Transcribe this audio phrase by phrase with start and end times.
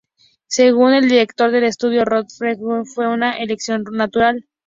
[0.47, 4.47] Según el director del estudio, Rod Fergusson, "fue una elección natural.